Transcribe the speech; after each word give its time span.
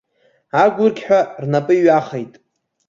Агәырқьҳәа 0.63 1.19
рнапы 1.41 1.73
иҩахеит. 1.79 2.33